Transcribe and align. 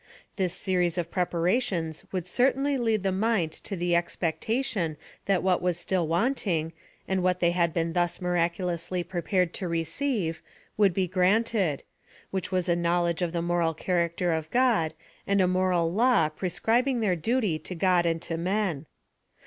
This 0.35 0.55
series 0.55 0.97
of 0.97 1.11
preparations 1.11 2.05
would 2.11 2.25
certainly 2.25 2.75
lead 2.75 3.03
the 3.03 3.11
mind 3.11 3.51
to 3.51 3.75
the 3.75 3.95
expectation 3.95 4.97
that 5.27 5.43
what 5.43 5.61
was 5.61 5.77
still 5.77 6.07
wanting, 6.07 6.73
and 7.07 7.21
what 7.21 7.39
they 7.39 7.51
had 7.51 7.71
been 7.71 7.93
thus 7.93 8.19
miraculously 8.19 9.03
prepared 9.03 9.53
to 9.53 9.67
receive, 9.67 10.41
would 10.75 10.95
be 10.95 11.07
granted— 11.07 11.83
which 12.31 12.51
was 12.51 12.67
a 12.67 12.75
knowledge 12.75 13.21
of 13.21 13.31
the 13.31 13.43
moral 13.43 13.75
character 13.75 14.31
of 14.33 14.49
God, 14.49 14.95
and 15.27 15.39
a 15.39 15.47
moral 15.47 15.93
law 15.93 16.29
prescribing 16.29 17.01
their 17.01 17.15
duty 17.15 17.59
to 17.59 17.75
God 17.75 18.07
and 18.07 18.19
to 18.23 18.37
men. 18.37 18.87